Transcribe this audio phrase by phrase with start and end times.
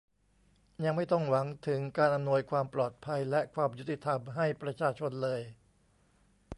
[0.85, 5.41] ยังไม่ต้องหวังถึงการอำนวยความปลอดภัยและความยุติธรรมให้ประชาชนเลย